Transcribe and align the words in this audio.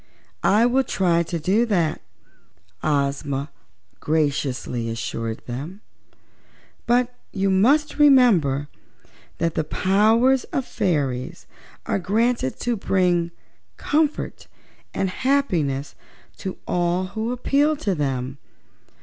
"I 0.41 0.65
will 0.65 0.83
try 0.83 1.21
to 1.21 1.37
do 1.39 1.63
that," 1.67 2.01
Ozma 2.81 3.51
graciously 3.99 4.89
assured 4.89 5.45
them, 5.45 5.81
"but 6.87 7.13
you 7.31 7.51
must 7.51 7.99
remember 7.99 8.67
that 9.37 9.53
the 9.53 9.63
powers 9.63 10.43
of 10.45 10.65
fairies 10.65 11.45
are 11.85 11.99
granted 11.99 12.53
them 12.53 12.59
to 12.61 12.77
bring 12.77 13.29
comfort 13.77 14.47
and 14.91 15.07
happiness 15.07 15.93
to 16.37 16.57
all 16.67 17.05
who 17.13 17.31
appeal 17.31 17.75
to 17.75 17.93
them. 17.93 18.39